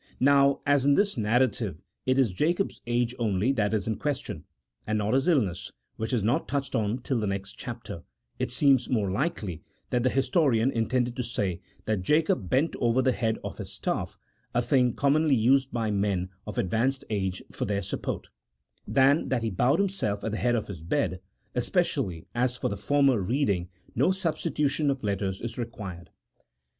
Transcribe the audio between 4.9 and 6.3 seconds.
not his illness, which is